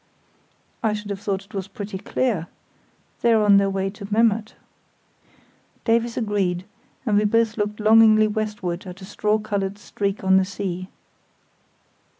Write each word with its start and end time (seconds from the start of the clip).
"I 0.81 0.93
should 0.93 1.11
have 1.11 1.19
thought 1.21 1.45
it 1.45 1.53
was 1.53 1.67
pretty 1.67 1.99
clear. 1.99 2.47
They're 3.21 3.43
on 3.43 3.57
their 3.57 3.69
way 3.69 3.91
to 3.91 4.11
Memmert." 4.11 4.55
Davies 5.85 6.17
agreed, 6.17 6.65
and 7.05 7.19
we 7.19 7.23
both 7.23 7.55
looked 7.55 7.79
longingly 7.79 8.27
westward 8.27 8.87
at 8.87 9.01
a 9.03 9.05
straw 9.05 9.37
coloured 9.37 9.77
streak 9.77 10.23
on 10.23 10.37
the 10.37 10.43
sea. 10.45 10.89